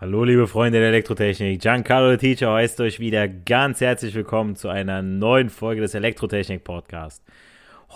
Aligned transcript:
Hallo 0.00 0.22
liebe 0.22 0.46
Freunde 0.46 0.78
der 0.78 0.90
Elektrotechnik, 0.90 1.60
Giancarlo 1.60 2.12
the 2.12 2.18
Teacher 2.18 2.52
heißt 2.52 2.80
euch 2.80 3.00
wieder 3.00 3.26
ganz 3.26 3.80
herzlich 3.80 4.14
willkommen 4.14 4.54
zu 4.54 4.68
einer 4.68 5.02
neuen 5.02 5.50
Folge 5.50 5.80
des 5.80 5.92
Elektrotechnik 5.92 6.62
Podcast. 6.62 7.24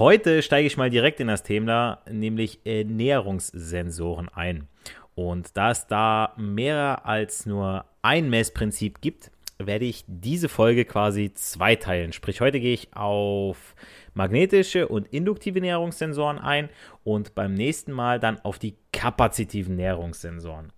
Heute 0.00 0.42
steige 0.42 0.66
ich 0.66 0.76
mal 0.76 0.90
direkt 0.90 1.20
in 1.20 1.28
das 1.28 1.44
Thema, 1.44 2.00
nämlich 2.10 2.58
Ernährungssensoren 2.66 4.28
ein. 4.30 4.66
Und 5.14 5.56
da 5.56 5.70
es 5.70 5.86
da 5.86 6.32
mehr 6.36 7.06
als 7.06 7.46
nur 7.46 7.84
ein 8.02 8.28
Messprinzip 8.30 9.00
gibt, 9.00 9.30
werde 9.58 9.84
ich 9.84 10.04
diese 10.08 10.48
Folge 10.48 10.84
quasi 10.84 11.32
zweiteilen. 11.32 12.12
Sprich, 12.12 12.40
heute 12.40 12.58
gehe 12.58 12.74
ich 12.74 12.96
auf 12.96 13.76
magnetische 14.12 14.88
und 14.88 15.06
induktive 15.06 15.60
Näherungssensoren 15.60 16.40
ein 16.40 16.68
und 17.04 17.36
beim 17.36 17.54
nächsten 17.54 17.92
Mal 17.92 18.18
dann 18.18 18.40
auf 18.40 18.58
die 18.58 18.74
kapazitiven 18.92 19.76
Näherungssensoren. 19.76 20.72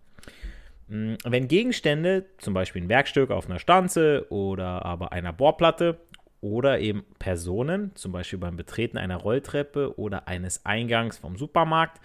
Mm, 0.88 1.14
wenn 1.24 1.48
Gegenstände, 1.48 2.26
zum 2.38 2.54
Beispiel 2.54 2.82
ein 2.82 2.88
Werkstück 2.88 3.30
auf 3.30 3.46
einer 3.46 3.58
Stanze 3.58 4.26
oder 4.30 4.84
aber 4.84 5.12
einer 5.12 5.32
Bohrplatte 5.32 5.98
oder 6.40 6.78
eben 6.78 7.04
Personen, 7.18 7.94
zum 7.94 8.12
Beispiel 8.12 8.38
beim 8.38 8.56
Betreten 8.56 8.98
einer 8.98 9.16
Rolltreppe 9.16 9.98
oder 9.98 10.28
eines 10.28 10.64
Eingangs 10.66 11.18
vom 11.18 11.36
Supermarkt, 11.36 12.00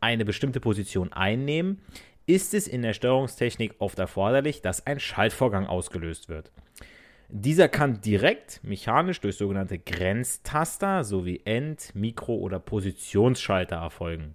eine 0.00 0.24
bestimmte 0.24 0.60
Position 0.60 1.12
einnehmen, 1.12 1.80
ist 2.26 2.54
es 2.54 2.66
in 2.66 2.82
der 2.82 2.94
Steuerungstechnik 2.94 3.76
oft 3.78 3.98
erforderlich, 3.98 4.62
dass 4.62 4.86
ein 4.86 4.98
Schaltvorgang 4.98 5.66
ausgelöst 5.66 6.28
wird. 6.28 6.50
Dieser 7.28 7.68
kann 7.68 8.00
direkt 8.00 8.60
mechanisch 8.62 9.20
durch 9.20 9.36
sogenannte 9.36 9.78
Grenztaster 9.78 11.04
sowie 11.04 11.40
End-, 11.44 11.94
Mikro- 11.94 12.38
oder 12.38 12.58
Positionsschalter 12.58 13.76
erfolgen. 13.76 14.34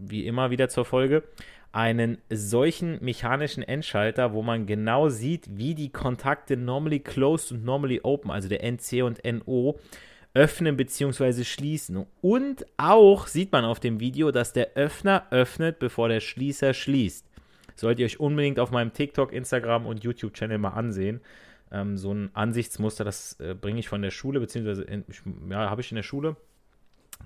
wie 0.00 0.26
immer 0.26 0.50
wieder 0.50 0.68
zur 0.68 0.84
Folge, 0.84 1.22
einen 1.72 2.18
solchen 2.30 3.02
mechanischen 3.02 3.62
Endschalter, 3.62 4.32
wo 4.32 4.42
man 4.42 4.66
genau 4.66 5.08
sieht, 5.08 5.46
wie 5.56 5.74
die 5.74 5.90
Kontakte 5.90 6.56
normally 6.56 7.00
closed 7.00 7.52
und 7.52 7.64
normally 7.64 8.00
open, 8.02 8.30
also 8.30 8.48
der 8.48 8.64
NC 8.64 9.02
und 9.04 9.20
NO, 9.24 9.78
öffnen 10.34 10.76
bzw. 10.76 11.44
schließen. 11.44 12.06
Und 12.20 12.66
auch 12.76 13.26
sieht 13.26 13.52
man 13.52 13.64
auf 13.64 13.80
dem 13.80 14.00
Video, 14.00 14.30
dass 14.30 14.52
der 14.52 14.74
Öffner 14.74 15.26
öffnet, 15.30 15.78
bevor 15.78 16.08
der 16.08 16.20
Schließer 16.20 16.74
schließt. 16.74 17.26
Solltet 17.76 18.00
ihr 18.00 18.06
euch 18.06 18.20
unbedingt 18.20 18.58
auf 18.58 18.70
meinem 18.70 18.92
TikTok, 18.92 19.32
Instagram 19.32 19.86
und 19.86 20.04
YouTube-Channel 20.04 20.58
mal 20.58 20.70
ansehen. 20.70 21.20
Ähm, 21.72 21.96
so 21.96 22.12
ein 22.12 22.30
Ansichtsmuster, 22.34 23.04
das 23.04 23.38
äh, 23.40 23.54
bringe 23.54 23.78
ich 23.78 23.88
von 23.88 24.02
der 24.02 24.10
Schule, 24.10 24.40
beziehungsweise 24.40 24.86
ja, 25.48 25.70
habe 25.70 25.80
ich 25.80 25.90
in 25.90 25.96
der 25.96 26.02
Schule 26.02 26.36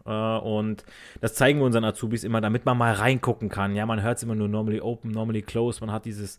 und 0.02 0.84
das 1.20 1.34
zeigen 1.34 1.60
wir 1.60 1.66
unseren 1.66 1.84
Azubis 1.84 2.24
immer, 2.24 2.40
damit 2.40 2.66
man 2.66 2.76
mal 2.76 2.92
reingucken 2.92 3.48
kann. 3.48 3.74
Ja, 3.74 3.86
man 3.86 4.02
hört 4.02 4.18
es 4.18 4.22
immer 4.22 4.34
nur 4.34 4.48
normally 4.48 4.80
open, 4.80 5.10
normally 5.10 5.42
closed. 5.42 5.80
Man 5.80 5.92
hat 5.92 6.04
dieses 6.04 6.38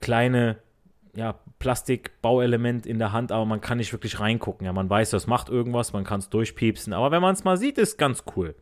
kleine 0.00 0.56
ja, 1.14 1.38
Plastikbauelement 1.58 2.86
in 2.86 2.98
der 2.98 3.12
Hand, 3.12 3.32
aber 3.32 3.44
man 3.46 3.60
kann 3.60 3.78
nicht 3.78 3.92
wirklich 3.92 4.20
reingucken. 4.20 4.66
Ja, 4.66 4.72
man 4.72 4.88
weiß, 4.88 5.10
das 5.10 5.26
macht 5.26 5.48
irgendwas, 5.48 5.92
man 5.92 6.04
kann 6.04 6.20
es 6.20 6.28
durchpiepsen. 6.30 6.92
Aber 6.92 7.10
wenn 7.10 7.22
man 7.22 7.34
es 7.34 7.44
mal 7.44 7.56
sieht, 7.56 7.78
ist 7.78 7.96
ganz 7.96 8.24
cool. 8.36 8.54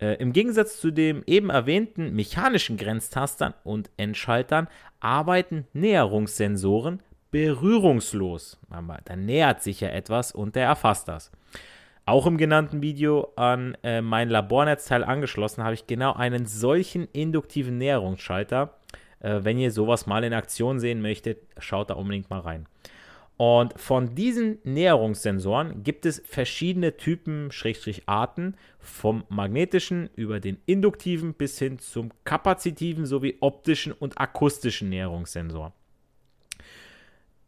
Äh, 0.00 0.14
Im 0.14 0.32
Gegensatz 0.32 0.80
zu 0.80 0.90
dem 0.90 1.22
eben 1.26 1.50
erwähnten 1.50 2.14
mechanischen 2.14 2.76
Grenztastern 2.76 3.54
und 3.64 3.90
Endschaltern 3.96 4.68
arbeiten 5.00 5.66
Näherungssensoren 5.72 7.00
berührungslos. 7.30 8.58
Da 9.04 9.16
nähert 9.16 9.62
sich 9.62 9.80
ja 9.80 9.88
etwas 9.88 10.32
und 10.32 10.56
der 10.56 10.66
erfasst 10.66 11.08
das. 11.08 11.30
Auch 12.08 12.26
im 12.26 12.38
genannten 12.38 12.80
Video 12.80 13.34
an 13.36 13.76
äh, 13.82 14.00
mein 14.00 14.30
Labornetzteil 14.30 15.04
angeschlossen 15.04 15.62
habe 15.62 15.74
ich 15.74 15.86
genau 15.86 16.14
einen 16.14 16.46
solchen 16.46 17.06
induktiven 17.12 17.76
Näherungsschalter. 17.76 18.78
Äh, 19.20 19.40
wenn 19.42 19.58
ihr 19.58 19.70
sowas 19.70 20.06
mal 20.06 20.24
in 20.24 20.32
Aktion 20.32 20.80
sehen 20.80 21.02
möchtet, 21.02 21.42
schaut 21.58 21.90
da 21.90 21.94
unbedingt 21.96 22.30
mal 22.30 22.40
rein. 22.40 22.66
Und 23.36 23.78
von 23.78 24.14
diesen 24.14 24.58
Näherungssensoren 24.64 25.82
gibt 25.84 26.06
es 26.06 26.22
verschiedene 26.24 26.96
Typen, 26.96 27.52
Schrägstrich 27.52 28.04
Arten, 28.06 28.56
vom 28.78 29.24
magnetischen 29.28 30.08
über 30.16 30.40
den 30.40 30.62
induktiven 30.64 31.34
bis 31.34 31.58
hin 31.58 31.78
zum 31.78 32.10
kapazitiven 32.24 33.04
sowie 33.04 33.36
optischen 33.40 33.92
und 33.92 34.18
akustischen 34.18 34.88
Näherungssensor. 34.88 35.74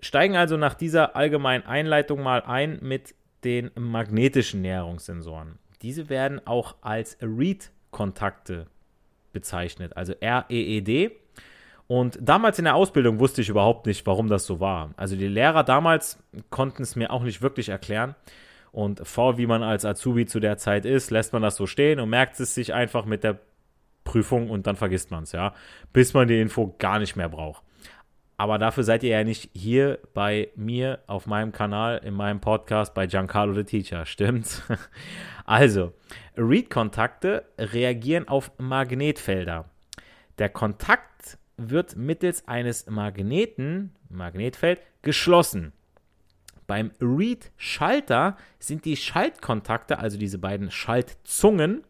Steigen 0.01 0.37
also 0.37 0.59
nach 0.59 0.75
dieser 0.75 1.17
allgemeinen 1.17 1.65
Einleitung 1.65 2.23
mal 2.23 2.43
ein 2.43 2.79
mit 2.83 3.15
den 3.45 3.71
magnetischen 3.75 4.63
Näherungssensoren. 4.63 5.59
Diese 5.83 6.09
werden 6.09 6.47
auch 6.47 6.77
als 6.83 7.17
Read-Kontakte 7.23 8.67
bezeichnet, 9.33 9.97
also 9.97 10.15
REED. 10.21 11.13
Und 11.87 12.19
damals 12.21 12.59
in 12.59 12.67
der 12.67 12.77
Ausbildung 12.77 13.19
wusste 13.19 13.41
ich 13.41 13.49
überhaupt 13.49 13.87
nicht, 13.87 14.07
warum 14.07 14.29
das 14.29 14.47
so 14.47 14.61
war. 14.61 14.91
Also 14.97 15.17
die 15.17 15.27
Lehrer 15.27 15.65
damals 15.65 16.23
konnten 16.51 16.83
es 16.83 16.97
mir 16.97 17.11
auch 17.11 17.23
nicht 17.23 17.43
wirklich 17.43 17.69
erklären. 17.69 18.15
Und 18.73 19.07
vor 19.07 19.39
wie 19.39 19.47
man 19.47 19.63
als 19.63 19.85
Azubi 19.85 20.27
zu 20.27 20.39
der 20.39 20.57
Zeit 20.57 20.85
ist, 20.85 21.11
lässt 21.11 21.33
man 21.33 21.43
das 21.43 21.57
so 21.57 21.67
stehen 21.67 21.99
und 21.99 22.09
merkt 22.09 22.39
es 22.39 22.55
sich 22.55 22.73
einfach 22.73 23.05
mit 23.05 23.25
der 23.25 23.41
Prüfung 24.05 24.51
und 24.51 24.67
dann 24.67 24.77
vergisst 24.77 25.11
man 25.11 25.25
es, 25.25 25.33
ja. 25.33 25.55
Bis 25.93 26.15
man 26.15 26.29
die 26.29 26.41
Info 26.41 26.75
gar 26.79 26.99
nicht 26.99 27.17
mehr 27.17 27.29
braucht. 27.29 27.65
Aber 28.41 28.57
dafür 28.57 28.85
seid 28.85 29.03
ihr 29.03 29.11
ja 29.11 29.23
nicht 29.23 29.51
hier 29.53 29.99
bei 30.15 30.49
mir 30.57 31.01
auf 31.07 31.27
meinem 31.27 31.53
Kanal, 31.53 31.99
in 32.03 32.15
meinem 32.15 32.41
Podcast 32.41 32.95
bei 32.95 33.07
Giancarlo 33.07 33.53
the 33.53 33.65
Teacher, 33.65 34.07
stimmt's? 34.07 34.63
Also, 35.45 35.93
Read-Kontakte 36.39 37.45
reagieren 37.59 38.29
auf 38.29 38.51
Magnetfelder. 38.57 39.69
Der 40.39 40.49
Kontakt 40.49 41.37
wird 41.59 41.97
mittels 41.97 42.49
eines 42.49 42.87
Magneten, 42.87 43.95
Magnetfeld, 44.09 44.81
geschlossen. 45.03 45.75
Beim 46.67 46.93
Read-Schalter 46.99 48.39
sind 48.59 48.87
die 48.87 48.97
Schaltkontakte, 48.97 49.99
also 49.99 50.17
diese 50.17 50.39
beiden 50.39 50.71
Schaltzungen, 50.71 51.85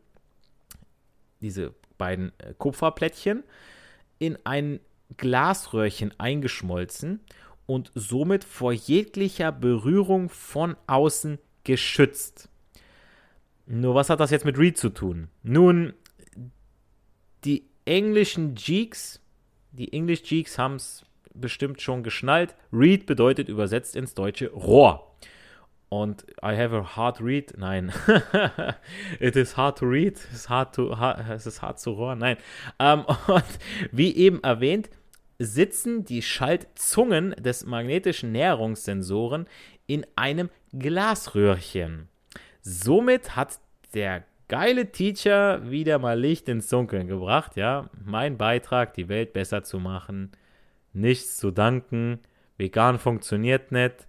diese 1.40 1.76
beiden 1.96 2.32
äh, 2.38 2.54
Kupferplättchen, 2.58 3.44
in 4.18 4.36
einen 4.44 4.80
Glasröhrchen 5.16 6.12
eingeschmolzen 6.18 7.20
und 7.66 7.92
somit 7.94 8.44
vor 8.44 8.72
jeglicher 8.72 9.52
Berührung 9.52 10.28
von 10.28 10.76
außen 10.86 11.38
geschützt. 11.64 12.48
Nur 13.66 13.94
was 13.94 14.10
hat 14.10 14.20
das 14.20 14.30
jetzt 14.30 14.44
mit 14.44 14.58
Reed 14.58 14.76
zu 14.76 14.90
tun? 14.90 15.28
Nun, 15.42 15.94
die 17.44 17.68
englischen 17.84 18.56
Jeeks, 18.56 19.20
die 19.72 19.92
English 19.92 20.22
Jeeks 20.24 20.58
haben 20.58 20.76
es 20.76 21.04
bestimmt 21.34 21.80
schon 21.80 22.02
geschnallt. 22.02 22.56
Reed 22.72 23.06
bedeutet 23.06 23.48
übersetzt 23.48 23.94
ins 23.94 24.14
Deutsche 24.14 24.50
Rohr. 24.50 25.06
Und 25.88 26.24
I 26.42 26.56
have 26.56 26.74
a 26.74 26.96
hard 26.96 27.20
read. 27.20 27.54
Nein. 27.58 27.92
It 29.20 29.34
is 29.34 29.56
hard 29.56 29.78
to 29.78 29.86
read. 29.86 30.18
It 30.18 30.32
is 30.32 30.48
hard 30.48 30.74
to, 30.76 30.92
es 30.92 31.46
ist 31.46 31.62
hart 31.62 31.80
zu 31.80 31.96
hören. 31.96 32.18
Nein. 32.18 32.36
Um, 32.78 33.04
und 33.26 33.44
wie 33.90 34.14
eben 34.16 34.42
erwähnt, 34.42 34.88
sitzen 35.40 36.04
die 36.04 36.20
Schaltzungen 36.20 37.30
des 37.30 37.64
magnetischen 37.64 38.30
Näherungssensoren 38.30 39.46
in 39.86 40.06
einem 40.14 40.50
Glasröhrchen. 40.78 42.08
Somit 42.60 43.36
hat 43.36 43.58
der 43.94 44.24
geile 44.48 44.92
Teacher 44.92 45.70
wieder 45.70 45.98
mal 45.98 46.20
Licht 46.20 46.46
ins 46.48 46.68
Dunkeln 46.68 47.08
gebracht, 47.08 47.56
ja. 47.56 47.88
Mein 48.04 48.36
Beitrag, 48.36 48.92
die 48.94 49.08
Welt 49.08 49.32
besser 49.32 49.64
zu 49.64 49.78
machen. 49.78 50.30
Nichts 50.92 51.38
zu 51.38 51.50
danken. 51.50 52.20
Vegan 52.58 52.98
funktioniert 52.98 53.72
nicht. 53.72 54.06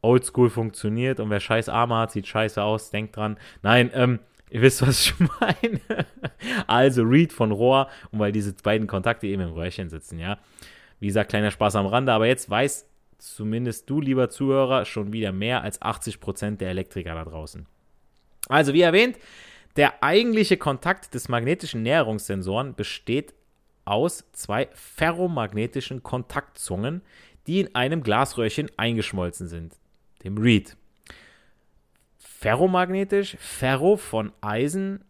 Oldschool 0.00 0.48
funktioniert 0.48 1.20
und 1.20 1.28
wer 1.28 1.40
scheiß 1.40 1.68
Arme 1.68 1.96
hat, 1.96 2.12
sieht 2.12 2.26
scheiße 2.26 2.62
aus, 2.62 2.90
denkt 2.90 3.16
dran. 3.16 3.36
Nein, 3.62 3.90
ähm, 3.94 4.18
ihr 4.54 4.62
wisst, 4.62 4.80
was 4.80 5.04
ich 5.04 5.14
meine. 5.40 6.06
also 6.66 7.02
Read 7.02 7.32
von 7.32 7.50
Rohr 7.50 7.88
und 8.12 8.20
weil 8.20 8.32
diese 8.32 8.54
beiden 8.54 8.86
Kontakte 8.86 9.26
eben 9.26 9.42
im 9.42 9.52
Röhrchen 9.52 9.90
sitzen, 9.90 10.18
ja. 10.18 10.38
Wie 11.00 11.08
gesagt, 11.08 11.30
kleiner 11.30 11.50
Spaß 11.50 11.76
am 11.76 11.86
Rande, 11.86 12.12
aber 12.12 12.26
jetzt 12.26 12.48
weiß 12.48 12.88
zumindest 13.18 13.90
du, 13.90 14.00
lieber 14.00 14.30
Zuhörer, 14.30 14.84
schon 14.84 15.12
wieder 15.12 15.32
mehr 15.32 15.62
als 15.62 15.80
80% 15.82 16.58
der 16.58 16.70
Elektriker 16.70 17.14
da 17.14 17.24
draußen. 17.24 17.66
Also, 18.48 18.74
wie 18.74 18.82
erwähnt, 18.82 19.18
der 19.76 20.02
eigentliche 20.02 20.56
Kontakt 20.56 21.14
des 21.14 21.28
magnetischen 21.28 21.82
Näherungssensoren 21.82 22.74
besteht 22.74 23.34
aus 23.84 24.24
zwei 24.32 24.68
ferromagnetischen 24.72 26.02
Kontaktzungen, 26.02 27.02
die 27.46 27.60
in 27.60 27.74
einem 27.74 28.02
Glasröhrchen 28.02 28.70
eingeschmolzen 28.76 29.48
sind 29.48 29.74
dem 30.22 30.38
Reed. 30.38 30.76
Ferromagnetisch, 32.44 33.38
Ferro 33.40 33.96
von 33.96 34.30
Eisen, 34.42 35.02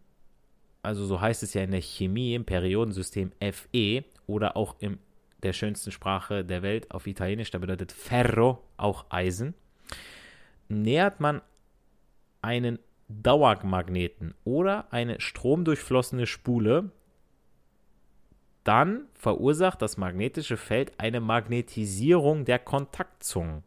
also 0.81 1.05
so 1.05 1.19
heißt 1.19 1.43
es 1.43 1.53
ja 1.53 1.63
in 1.63 1.71
der 1.71 1.81
Chemie 1.81 2.33
im 2.33 2.45
Periodensystem 2.45 3.33
Fe 3.51 4.05
oder 4.25 4.55
auch 4.55 4.77
in 4.79 4.99
der 5.43 5.51
schönsten 5.51 5.91
Sprache 5.91 6.45
der 6.45 6.61
Welt 6.61 6.91
auf 6.91 7.07
Italienisch, 7.07 7.51
da 7.51 7.57
bedeutet 7.57 7.91
Ferro 7.91 8.63
auch 8.77 9.07
Eisen, 9.09 9.53
nähert 10.69 11.19
man 11.19 11.41
einen 12.41 12.79
Dauermagneten 13.09 14.33
oder 14.45 14.87
eine 14.93 15.19
stromdurchflossene 15.19 16.27
Spule, 16.27 16.89
dann 18.63 19.09
verursacht 19.13 19.81
das 19.81 19.97
magnetische 19.97 20.55
Feld 20.55 20.93
eine 21.01 21.19
Magnetisierung 21.19 22.45
der 22.45 22.59
Kontaktzungen. 22.59 23.63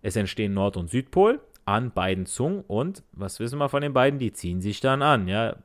Es 0.00 0.16
entstehen 0.16 0.54
Nord- 0.54 0.78
und 0.78 0.88
Südpol 0.88 1.42
an 1.66 1.90
beiden 1.90 2.26
Zungen 2.26 2.62
und 2.66 3.02
was 3.12 3.38
wissen 3.40 3.58
wir 3.58 3.68
von 3.68 3.82
den 3.82 3.92
beiden? 3.92 4.18
Die 4.18 4.32
ziehen 4.32 4.62
sich 4.62 4.80
dann 4.80 5.02
an, 5.02 5.28
ja. 5.28 5.56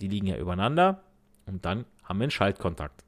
Die 0.00 0.08
liegen 0.08 0.26
ja 0.26 0.38
übereinander 0.38 1.02
und 1.46 1.64
dann 1.64 1.84
haben 2.04 2.18
wir 2.18 2.24
einen 2.24 2.30
Schaltkontakt. 2.30 3.04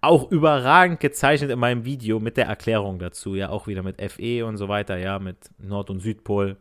Auch 0.00 0.30
überragend 0.30 1.00
gezeichnet 1.00 1.50
in 1.50 1.58
meinem 1.58 1.84
Video 1.84 2.20
mit 2.20 2.36
der 2.36 2.46
Erklärung 2.46 2.98
dazu, 2.98 3.34
ja, 3.34 3.50
auch 3.50 3.66
wieder 3.66 3.82
mit 3.82 4.00
FE 4.10 4.44
und 4.44 4.56
so 4.56 4.68
weiter, 4.68 4.98
ja, 4.98 5.18
mit 5.18 5.50
Nord- 5.58 5.90
und 5.90 6.00
Südpol. 6.00 6.56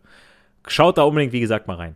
Schaut 0.68 0.98
da 0.98 1.04
unbedingt, 1.04 1.34
wie 1.34 1.42
gesagt, 1.42 1.68
mal 1.68 1.76
rein. 1.76 1.96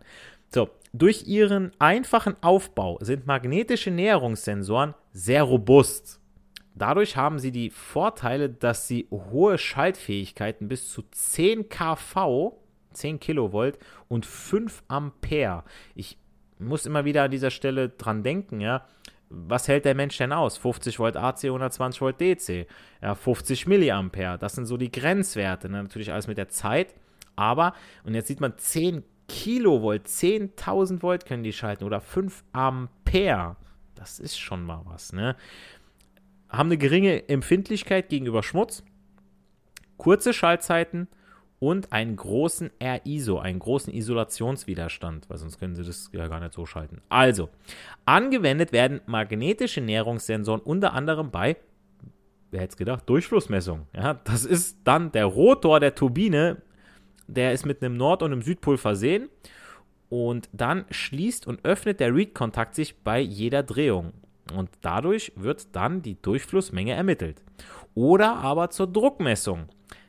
So, 0.50 0.68
durch 0.92 1.26
ihren 1.26 1.72
einfachen 1.78 2.36
Aufbau 2.42 2.98
sind 3.00 3.26
magnetische 3.26 3.90
Näherungssensoren 3.90 4.94
sehr 5.12 5.42
robust. 5.42 6.17
Dadurch 6.78 7.16
haben 7.16 7.38
sie 7.38 7.52
die 7.52 7.70
Vorteile, 7.70 8.48
dass 8.48 8.88
sie 8.88 9.06
hohe 9.10 9.58
Schaltfähigkeiten 9.58 10.68
bis 10.68 10.90
zu 10.90 11.02
10 11.10 11.68
kV, 11.68 12.58
10 12.92 13.20
Kilovolt 13.20 13.78
und 14.08 14.26
5 14.26 14.82
Ampere. 14.88 15.64
Ich 15.94 16.18
muss 16.58 16.86
immer 16.86 17.04
wieder 17.04 17.24
an 17.24 17.30
dieser 17.30 17.50
Stelle 17.50 17.88
dran 17.90 18.22
denken, 18.22 18.60
ja. 18.60 18.86
Was 19.30 19.68
hält 19.68 19.84
der 19.84 19.94
Mensch 19.94 20.16
denn 20.16 20.32
aus? 20.32 20.56
50 20.56 20.98
Volt 20.98 21.16
AC, 21.16 21.44
120 21.44 22.00
Volt 22.00 22.18
DC, 22.18 22.66
ja, 23.02 23.14
50 23.14 23.66
Milliampere. 23.66 24.38
Das 24.38 24.54
sind 24.54 24.64
so 24.64 24.78
die 24.78 24.90
Grenzwerte. 24.90 25.68
Ne? 25.68 25.82
Natürlich 25.82 26.12
alles 26.12 26.28
mit 26.28 26.38
der 26.38 26.48
Zeit. 26.48 26.94
Aber, 27.36 27.74
und 28.04 28.14
jetzt 28.14 28.28
sieht 28.28 28.40
man 28.40 28.56
10 28.56 29.04
Kilovolt, 29.28 30.06
10.000 30.06 31.02
Volt 31.02 31.26
können 31.26 31.42
die 31.42 31.52
schalten 31.52 31.84
oder 31.84 32.00
5 32.00 32.42
Ampere. 32.52 33.56
Das 33.94 34.18
ist 34.18 34.38
schon 34.38 34.64
mal 34.64 34.80
was, 34.86 35.12
ne? 35.12 35.36
Haben 36.48 36.68
eine 36.68 36.78
geringe 36.78 37.28
Empfindlichkeit 37.28 38.08
gegenüber 38.08 38.42
Schmutz, 38.42 38.82
kurze 39.96 40.32
Schaltzeiten 40.32 41.08
und 41.58 41.92
einen 41.92 42.16
großen 42.16 42.70
RISO, 42.80 43.38
einen 43.38 43.58
großen 43.58 43.92
Isolationswiderstand, 43.92 45.28
weil 45.28 45.38
sonst 45.38 45.58
können 45.58 45.74
sie 45.74 45.84
das 45.84 46.10
ja 46.12 46.28
gar 46.28 46.40
nicht 46.40 46.52
so 46.52 46.66
schalten. 46.66 47.02
Also, 47.08 47.48
angewendet 48.04 48.72
werden 48.72 49.00
magnetische 49.06 49.80
Näherungssensoren 49.80 50.60
unter 50.60 50.92
anderem 50.92 51.30
bei, 51.30 51.56
wer 52.50 52.60
hätte 52.60 52.72
es 52.72 52.76
gedacht, 52.76 53.08
Durchflussmessung. 53.08 53.86
Ja, 53.94 54.14
das 54.14 54.44
ist 54.44 54.78
dann 54.84 55.12
der 55.12 55.26
Rotor 55.26 55.80
der 55.80 55.94
Turbine, 55.94 56.62
der 57.26 57.52
ist 57.52 57.66
mit 57.66 57.82
einem 57.82 57.96
Nord- 57.96 58.22
und 58.22 58.32
einem 58.32 58.42
Südpol 58.42 58.78
versehen 58.78 59.28
und 60.08 60.48
dann 60.52 60.84
schließt 60.90 61.46
und 61.46 61.64
öffnet 61.64 62.00
der 62.00 62.14
Read-Kontakt 62.14 62.74
sich 62.74 63.02
bei 63.02 63.20
jeder 63.20 63.62
Drehung. 63.62 64.12
Und 64.54 64.70
dadurch 64.80 65.32
wird 65.36 65.74
dann 65.76 66.02
die 66.02 66.20
Durchflussmenge 66.20 66.92
ermittelt. 66.92 67.42
Oder 67.94 68.36
aber 68.36 68.70
zur 68.70 68.86
Druckmessung. 68.86 69.66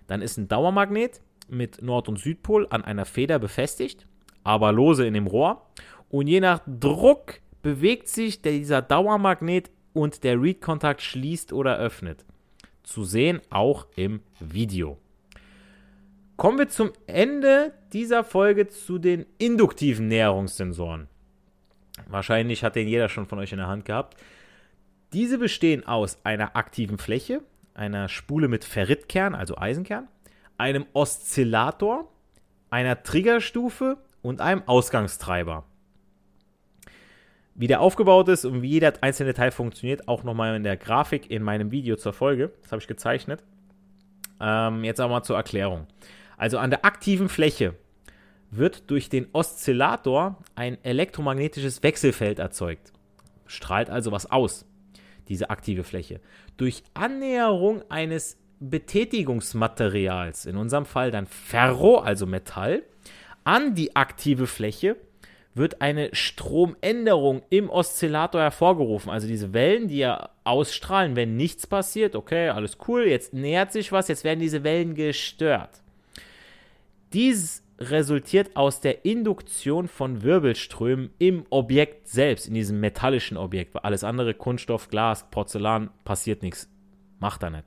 Dann 0.07 0.21
ist 0.21 0.37
ein 0.37 0.47
Dauermagnet 0.47 1.21
mit 1.47 1.81
Nord- 1.81 2.09
und 2.09 2.19
Südpol 2.19 2.67
an 2.69 2.83
einer 2.83 3.05
Feder 3.05 3.39
befestigt, 3.39 4.07
aber 4.43 4.71
lose 4.71 5.05
in 5.05 5.13
dem 5.13 5.27
Rohr. 5.27 5.65
Und 6.09 6.27
je 6.27 6.39
nach 6.39 6.61
Druck 6.65 7.41
bewegt 7.61 8.07
sich 8.07 8.41
dieser 8.41 8.81
Dauermagnet 8.81 9.69
und 9.93 10.23
der 10.23 10.41
Read-Kontakt 10.41 11.01
schließt 11.01 11.53
oder 11.53 11.77
öffnet. 11.77 12.25
Zu 12.83 13.03
sehen 13.03 13.41
auch 13.49 13.85
im 13.95 14.21
Video. 14.39 14.97
Kommen 16.37 16.57
wir 16.57 16.69
zum 16.69 16.91
Ende 17.05 17.73
dieser 17.91 18.23
Folge 18.23 18.69
zu 18.69 18.97
den 18.97 19.25
induktiven 19.37 20.07
Näherungssensoren. 20.07 21.07
Wahrscheinlich 22.07 22.63
hat 22.63 22.75
den 22.75 22.87
jeder 22.87 23.09
schon 23.09 23.25
von 23.25 23.39
euch 23.39 23.51
in 23.51 23.57
der 23.57 23.67
Hand 23.67 23.85
gehabt. 23.85 24.17
Diese 25.13 25.37
bestehen 25.37 25.87
aus 25.87 26.19
einer 26.23 26.55
aktiven 26.55 26.97
Fläche, 26.97 27.41
einer 27.73 28.09
Spule 28.09 28.47
mit 28.47 28.63
Ferritkern, 28.63 29.33
also 29.35 29.57
Eisenkern, 29.57 30.07
einem 30.57 30.85
Oszillator, 30.93 32.07
einer 32.69 33.01
Triggerstufe 33.01 33.97
und 34.21 34.41
einem 34.41 34.63
Ausgangstreiber. 34.67 35.63
Wie 37.55 37.67
der 37.67 37.81
aufgebaut 37.81 38.29
ist 38.29 38.45
und 38.45 38.61
wie 38.61 38.69
jeder 38.69 38.93
einzelne 39.01 39.33
Teil 39.33 39.51
funktioniert, 39.51 40.07
auch 40.07 40.23
nochmal 40.23 40.55
in 40.55 40.63
der 40.63 40.77
Grafik 40.77 41.29
in 41.29 41.43
meinem 41.43 41.71
Video 41.71 41.95
zur 41.95 42.13
Folge. 42.13 42.51
Das 42.61 42.71
habe 42.71 42.81
ich 42.81 42.87
gezeichnet. 42.87 43.43
Ähm, 44.39 44.83
jetzt 44.83 44.99
aber 44.99 45.13
mal 45.13 45.23
zur 45.23 45.35
Erklärung. 45.35 45.87
Also 46.37 46.57
an 46.57 46.69
der 46.69 46.85
aktiven 46.85 47.27
Fläche 47.27 47.75
wird 48.51 48.89
durch 48.89 49.09
den 49.09 49.27
Oszillator 49.33 50.37
ein 50.55 50.77
elektromagnetisches 50.83 51.83
Wechselfeld 51.83 52.39
erzeugt. 52.39 52.91
Strahlt 53.45 53.89
also 53.89 54.11
was 54.11 54.29
aus, 54.29 54.65
diese 55.27 55.49
aktive 55.49 55.83
Fläche. 55.83 56.19
Durch 56.57 56.83
Annäherung 56.93 57.83
eines 57.89 58.37
Betätigungsmaterials, 58.59 60.45
in 60.45 60.57
unserem 60.57 60.85
Fall 60.85 61.11
dann 61.11 61.25
Ferro, 61.25 61.97
also 61.99 62.25
Metall, 62.25 62.83
an 63.43 63.75
die 63.75 63.95
aktive 63.95 64.47
Fläche 64.47 64.97
wird 65.55 65.81
eine 65.81 66.09
Stromänderung 66.13 67.41
im 67.49 67.69
Oszillator 67.69 68.41
hervorgerufen. 68.41 69.09
Also 69.09 69.27
diese 69.27 69.53
Wellen, 69.53 69.87
die 69.87 69.97
ja 69.97 70.29
ausstrahlen, 70.43 71.15
wenn 71.15 71.37
nichts 71.37 71.67
passiert, 71.67 72.15
okay, 72.15 72.49
alles 72.49 72.77
cool, 72.87 73.05
jetzt 73.05 73.33
nähert 73.33 73.71
sich 73.71 73.91
was, 73.91 74.07
jetzt 74.07 74.23
werden 74.23 74.39
diese 74.39 74.63
Wellen 74.63 74.95
gestört. 74.95 75.81
Dies 77.13 77.63
resultiert 77.79 78.55
aus 78.55 78.81
der 78.81 79.05
Induktion 79.05 79.87
von 79.87 80.21
Wirbelströmen 80.21 81.11
im 81.17 81.45
Objekt 81.49 82.07
selbst, 82.07 82.47
in 82.47 82.53
diesem 82.53 82.79
metallischen 82.79 83.37
Objekt. 83.37 83.75
Alles 83.83 84.03
andere, 84.03 84.33
Kunststoff, 84.33 84.89
Glas, 84.89 85.29
Porzellan, 85.31 85.89
passiert 86.03 86.41
nichts. 86.41 86.69
Macht 87.19 87.41
er 87.43 87.51
nicht. 87.51 87.65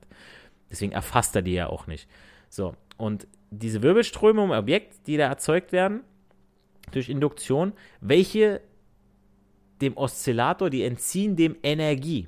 Deswegen 0.69 0.91
erfasst 0.91 1.35
er 1.35 1.41
die 1.41 1.53
ja 1.53 1.67
auch 1.67 1.87
nicht. 1.87 2.07
So, 2.49 2.75
und 2.97 3.27
diese 3.49 3.81
Wirbelströme 3.81 4.43
im 4.43 4.51
Objekt, 4.51 5.07
die 5.07 5.17
da 5.17 5.27
erzeugt 5.27 5.71
werden 5.71 6.01
durch 6.91 7.09
Induktion, 7.09 7.73
welche 8.01 8.61
dem 9.81 9.97
Oszillator, 9.97 10.69
die 10.69 10.83
entziehen 10.83 11.35
dem 11.35 11.55
Energie. 11.63 12.27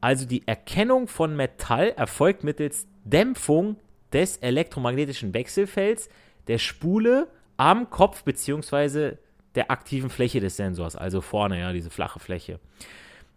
Also 0.00 0.26
die 0.26 0.46
Erkennung 0.46 1.08
von 1.08 1.34
Metall 1.34 1.90
erfolgt 1.96 2.44
mittels 2.44 2.86
Dämpfung 3.04 3.76
des 4.12 4.36
elektromagnetischen 4.38 5.34
Wechselfelds, 5.34 6.08
der 6.48 6.58
Spule 6.58 7.28
am 7.56 7.90
Kopf 7.90 8.24
beziehungsweise 8.24 9.18
der 9.54 9.70
aktiven 9.70 10.10
Fläche 10.10 10.40
des 10.40 10.56
Sensors, 10.56 10.96
also 10.96 11.20
vorne, 11.20 11.60
ja, 11.60 11.72
diese 11.72 11.90
flache 11.90 12.20
Fläche. 12.20 12.60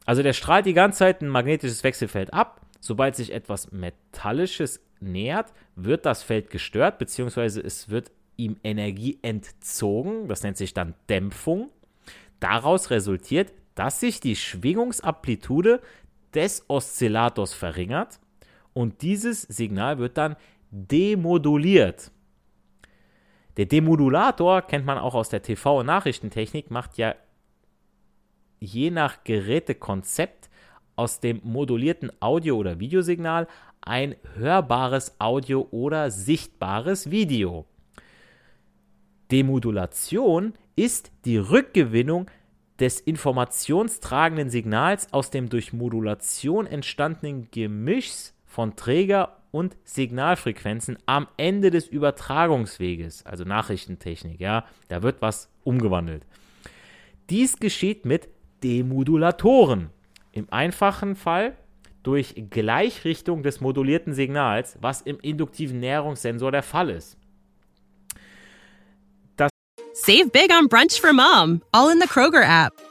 Also 0.06 0.24
der 0.24 0.34
strahlt 0.34 0.66
die 0.66 0.74
ganze 0.74 1.00
Zeit 1.00 1.22
ein 1.22 1.30
magnetisches 1.30 1.84
Wechselfeld 1.84 2.34
ab. 2.34 2.62
Sobald 2.80 3.16
sich 3.16 3.32
etwas 3.32 3.72
Metallisches 3.72 4.82
nähert, 5.00 5.54
wird 5.76 6.06
das 6.06 6.24
Feld 6.24 6.50
gestört, 6.50 6.98
beziehungsweise 6.98 7.62
es 7.62 7.90
wird 7.90 8.12
ihm 8.38 8.58
Energie 8.64 9.20
entzogen, 9.22 10.28
das 10.28 10.42
nennt 10.42 10.58
sich 10.58 10.74
dann 10.74 10.96
Dämpfung. 11.10 11.70
Daraus 12.40 12.90
resultiert, 12.90 13.54
dass 13.76 14.00
sich 14.00 14.20
die 14.20 14.36
Schwingungsamplitude 14.36 15.80
des 16.34 16.66
Oszillators 16.68 17.54
verringert 17.54 18.20
und 18.74 19.02
dieses 19.02 19.44
Signal 19.44 20.00
wird 20.00 20.18
dann 20.18 20.36
demoduliert. 20.72 22.12
Der 23.58 23.66
Demodulator 23.66 24.62
kennt 24.62 24.86
man 24.86 24.98
auch 24.98 25.14
aus 25.14 25.30
der 25.30 25.44
TV- 25.44 25.80
und 25.80 25.86
Nachrichtentechnik, 25.86 26.72
macht 26.72 26.98
ja 26.98 27.16
je 28.60 28.92
nach 28.92 29.24
Gerätekonzept 29.24 30.50
aus 30.96 31.20
dem 31.20 31.42
modulierten 31.44 32.12
Audio- 32.22 32.58
oder 32.58 32.80
Videosignal 32.80 33.48
ein 33.82 34.16
hörbares 34.36 35.20
Audio 35.20 35.68
oder 35.72 36.12
sichtbares 36.12 37.10
Video. 37.10 37.66
Demodulation 39.32 40.54
ist 40.76 41.12
die 41.26 41.38
Rückgewinnung 41.38 42.30
des 42.80 43.00
informationstragenden 43.00 44.50
Signals 44.50 45.12
aus 45.14 45.30
dem 45.30 45.50
durch 45.50 45.74
Modulation 45.74 46.68
entstandenen 46.68 47.50
Gemischs 47.52 48.36
von 48.46 48.76
Träger 48.76 49.41
und 49.52 49.78
Signalfrequenzen 49.84 50.98
am 51.06 51.28
Ende 51.38 51.72
des 51.72 51.88
Übertragungsweges, 51.88 53.26
also 53.26 53.44
Nachrichtentechnik, 53.44 54.40
ja, 54.40 54.66
da 54.88 55.04
wird 55.04 55.22
was 55.22 55.50
umgewandelt. 55.64 56.26
Dies 57.30 57.58
geschieht 57.58 58.06
mit 58.06 58.30
Demodulatoren. 58.64 59.90
Im 60.32 60.48
einfachen 60.52 61.16
Fall 61.16 61.56
durch 62.04 62.36
Gleichrichtung 62.50 63.44
des 63.44 63.62
modulierten 63.62 64.14
Signals, 64.14 64.78
was 64.82 65.02
im 65.02 65.20
induktiven 65.20 65.80
Näherungssensor 65.80 66.52
der 66.52 66.64
Fall 66.64 66.90
ist. 66.90 67.18
Save 69.94 70.30
big 70.32 70.52
on 70.52 70.68
brunch 70.68 71.00
for 71.00 71.14
mom, 71.14 71.62
all 71.72 71.92
in 71.92 72.00
the 72.00 72.08
Kroger 72.08 72.42
app. 72.44 72.91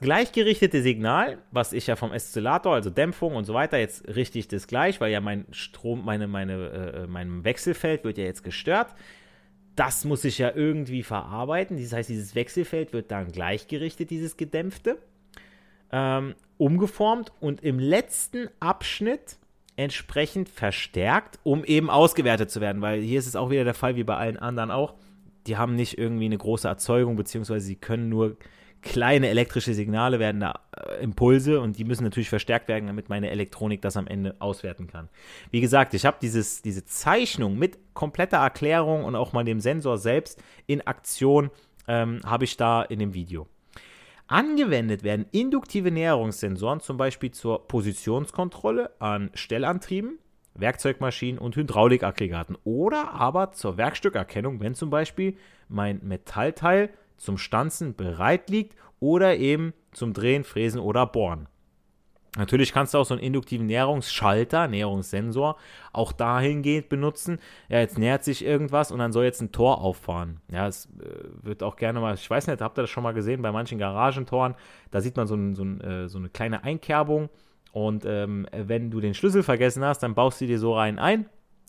Gleichgerichtete 0.00 0.82
Signal, 0.82 1.38
was 1.50 1.72
ich 1.72 1.86
ja 1.86 1.96
vom 1.96 2.12
Eszillator, 2.12 2.74
also 2.74 2.90
Dämpfung 2.90 3.34
und 3.34 3.44
so 3.44 3.54
weiter, 3.54 3.78
jetzt 3.78 4.06
richte 4.08 4.38
ich 4.38 4.48
das 4.48 4.66
gleich, 4.66 5.00
weil 5.00 5.12
ja 5.12 5.20
mein 5.20 5.46
Strom, 5.50 6.04
meine, 6.04 6.26
meine, 6.26 6.68
äh, 6.68 7.06
mein 7.06 7.44
Wechselfeld 7.44 8.04
wird 8.04 8.18
ja 8.18 8.24
jetzt 8.24 8.44
gestört. 8.44 8.88
Das 9.74 10.04
muss 10.04 10.24
ich 10.24 10.38
ja 10.38 10.52
irgendwie 10.54 11.02
verarbeiten. 11.02 11.80
Das 11.80 11.92
heißt, 11.92 12.08
dieses 12.08 12.34
Wechselfeld 12.34 12.92
wird 12.92 13.10
dann 13.10 13.32
gleichgerichtet, 13.32 14.10
dieses 14.10 14.36
gedämpfte, 14.36 14.98
ähm, 15.92 16.34
umgeformt 16.58 17.32
und 17.40 17.62
im 17.62 17.78
letzten 17.78 18.48
Abschnitt 18.60 19.36
entsprechend 19.76 20.48
verstärkt, 20.48 21.38
um 21.42 21.64
eben 21.64 21.90
ausgewertet 21.90 22.50
zu 22.50 22.60
werden. 22.60 22.80
Weil 22.82 23.00
hier 23.00 23.18
ist 23.18 23.26
es 23.26 23.36
auch 23.36 23.50
wieder 23.50 23.64
der 23.64 23.74
Fall, 23.74 23.96
wie 23.96 24.04
bei 24.04 24.16
allen 24.16 24.38
anderen 24.38 24.70
auch. 24.70 24.94
Die 25.46 25.56
haben 25.56 25.76
nicht 25.76 25.98
irgendwie 25.98 26.24
eine 26.24 26.38
große 26.38 26.66
Erzeugung, 26.66 27.16
beziehungsweise 27.16 27.66
sie 27.66 27.76
können 27.76 28.08
nur 28.08 28.36
kleine 28.86 29.28
elektrische 29.28 29.74
Signale 29.74 30.18
werden 30.18 30.40
da 30.40 30.60
äh, 30.76 31.02
Impulse 31.02 31.60
und 31.60 31.78
die 31.78 31.84
müssen 31.84 32.04
natürlich 32.04 32.28
verstärkt 32.28 32.68
werden, 32.68 32.86
damit 32.86 33.08
meine 33.08 33.30
Elektronik 33.30 33.82
das 33.82 33.96
am 33.96 34.06
Ende 34.06 34.36
auswerten 34.38 34.86
kann. 34.86 35.08
Wie 35.50 35.60
gesagt, 35.60 35.94
ich 35.94 36.06
habe 36.06 36.16
diese 36.20 36.84
Zeichnung 36.84 37.58
mit 37.58 37.78
kompletter 37.94 38.38
Erklärung 38.38 39.04
und 39.04 39.14
auch 39.14 39.32
mal 39.32 39.44
dem 39.44 39.60
Sensor 39.60 39.98
selbst 39.98 40.42
in 40.66 40.86
Aktion 40.86 41.50
ähm, 41.88 42.20
habe 42.24 42.44
ich 42.44 42.56
da 42.56 42.82
in 42.82 42.98
dem 42.98 43.14
Video. 43.14 43.46
Angewendet 44.28 45.04
werden 45.04 45.26
induktive 45.30 45.90
Näherungssensoren 45.90 46.80
zum 46.80 46.96
Beispiel 46.96 47.30
zur 47.30 47.68
Positionskontrolle 47.68 48.90
an 48.98 49.30
Stellantrieben, 49.34 50.18
Werkzeugmaschinen 50.54 51.38
und 51.38 51.54
Hydraulikaggregaten 51.54 52.56
oder 52.64 53.12
aber 53.12 53.52
zur 53.52 53.76
Werkstückerkennung, 53.76 54.60
wenn 54.60 54.74
zum 54.74 54.90
Beispiel 54.90 55.36
mein 55.68 56.00
Metallteil 56.02 56.90
zum 57.16 57.38
Stanzen 57.38 57.94
bereit 57.94 58.50
liegt 58.50 58.76
oder 59.00 59.36
eben 59.36 59.72
zum 59.92 60.12
Drehen, 60.12 60.44
Fräsen 60.44 60.80
oder 60.80 61.06
Bohren. 61.06 61.48
Natürlich 62.36 62.72
kannst 62.72 62.92
du 62.92 62.98
auch 62.98 63.06
so 63.06 63.14
einen 63.14 63.22
induktiven 63.22 63.66
Näherungsschalter, 63.66 64.68
Näherungssensor, 64.68 65.56
auch 65.92 66.12
dahingehend 66.12 66.90
benutzen. 66.90 67.38
Ja, 67.70 67.78
jetzt 67.80 67.98
nähert 67.98 68.24
sich 68.24 68.44
irgendwas 68.44 68.92
und 68.92 68.98
dann 68.98 69.12
soll 69.12 69.24
jetzt 69.24 69.40
ein 69.40 69.52
Tor 69.52 69.80
auffahren. 69.80 70.40
Ja, 70.52 70.66
es 70.66 70.86
äh, 71.00 71.28
wird 71.42 71.62
auch 71.62 71.76
gerne 71.76 71.98
mal, 71.98 72.14
ich 72.14 72.28
weiß 72.28 72.46
nicht, 72.46 72.60
habt 72.60 72.78
ihr 72.78 72.82
das 72.82 72.90
schon 72.90 73.02
mal 73.02 73.14
gesehen 73.14 73.40
bei 73.40 73.52
manchen 73.52 73.78
Garagentoren? 73.78 74.54
Da 74.90 75.00
sieht 75.00 75.16
man 75.16 75.26
so, 75.26 75.34
ein, 75.34 75.54
so, 75.54 75.64
ein, 75.64 75.80
äh, 75.80 76.08
so 76.08 76.18
eine 76.18 76.28
kleine 76.28 76.62
Einkerbung 76.62 77.30
und 77.72 78.04
ähm, 78.04 78.46
wenn 78.52 78.90
du 78.90 79.00
den 79.00 79.14
Schlüssel 79.14 79.42
vergessen 79.42 79.84
hast, 79.84 80.02
dann 80.02 80.14
baust 80.14 80.40
du 80.40 80.46
dir 80.46 80.58
so 80.58 80.74
rein 80.74 80.98
ein 80.98 81.26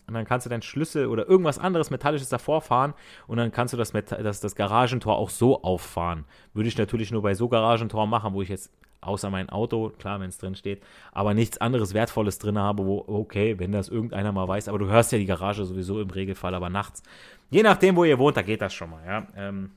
und 0.08 0.14
dann 0.14 0.26
kannst 0.26 0.46
du 0.46 0.50
deinen 0.50 0.62
Schlüssel 0.62 1.08
oder 1.08 1.28
irgendwas 1.28 1.60
anderes 1.60 1.90
Metallisches 1.90 2.30
davor 2.30 2.62
fahren 2.62 2.94
und 3.28 3.38
dann 3.38 3.52
kannst 3.52 3.74
du 3.74 3.78
das, 3.78 3.92
das, 3.92 4.40
das 4.40 4.56
Garagentor 4.56 5.18
auch 5.18 5.30
so 5.30 5.62
auffahren. 5.64 6.26
Würde 6.54 6.70
ich 6.70 6.78
natürlich 6.78 7.12
nur 7.12 7.22
bei 7.22 7.36
so 7.36 7.50
Garagentoren 7.50 8.10
machen, 8.10 8.34
wo 8.34 8.42
ich 8.42 8.50
jetzt 8.50 8.72
außer 9.02 9.30
mein 9.30 9.50
Auto, 9.50 9.92
klar, 10.00 10.20
wenn 10.20 10.30
es 10.30 10.38
drin 10.38 10.56
steht, 10.56 10.82
aber 11.12 11.34
nichts 11.34 11.60
anderes 11.60 11.94
Wertvolles 11.94 12.40
drin 12.40 12.58
habe, 12.58 12.86
wo, 12.86 13.04
okay, 13.08 13.60
wenn 13.60 13.72
das 13.72 13.90
irgendeiner 13.90 14.32
mal 14.32 14.48
weiß, 14.48 14.70
aber 14.70 14.80
du 14.80 14.88
hörst 14.88 15.12
ja 15.12 15.18
die 15.18 15.26
Garage 15.26 15.66
sowieso 15.66 16.02
im 16.02 16.10
Regelfall, 16.10 16.56
aber 16.56 16.70
nachts. 16.70 17.04
Je 17.50 17.64
nachdem, 17.64 17.96
wo 17.96 18.04
ihr 18.04 18.18
wohnt, 18.18 18.38
da 18.38 18.42
geht 18.42 18.62
das 18.62 18.74
schon 18.74 18.90
mal, 18.90 19.06
ja. 19.06 19.28
Ähm, 19.36 19.72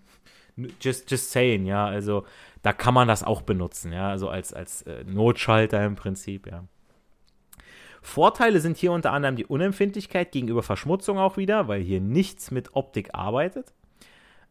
just, 0.81 1.11
just 1.11 1.31
saying, 1.31 1.67
ja, 1.67 1.87
also 1.87 2.25
da 2.63 2.73
kann 2.73 2.95
man 2.95 3.09
das 3.09 3.23
auch 3.23 3.43
benutzen, 3.43 3.93
ja, 3.93 4.09
also 4.11 4.29
als, 4.29 4.53
als 4.53 4.83
äh, 4.83 5.05
Notschalter 5.05 5.85
im 5.85 5.97
Prinzip, 5.97 6.47
ja. 6.47 6.65
Vorteile 8.03 8.61
sind 8.61 8.77
hier 8.77 8.93
unter 8.93 9.13
anderem 9.13 9.37
die 9.37 9.47
Unempfindlichkeit 9.47 10.33
gegenüber 10.33 10.63
Verschmutzung 10.63 11.19
auch 11.19 11.37
wieder, 11.37 11.69
weil 11.69 11.83
hier 11.83 12.01
nichts 12.01 12.51
mit 12.51 12.75
Optik 12.75 13.11
arbeitet. 13.13 13.73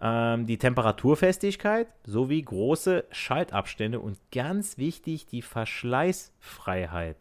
Ähm, 0.01 0.45
die 0.45 0.57
Temperaturfestigkeit 0.57 1.87
sowie 2.05 2.41
große 2.41 3.05
Schaltabstände 3.11 3.99
und 3.99 4.17
ganz 4.31 4.77
wichtig 4.77 5.25
die 5.25 5.41
Verschleißfreiheit. 5.41 7.17